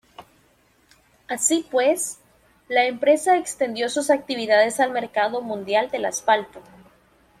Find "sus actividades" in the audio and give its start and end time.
3.87-4.79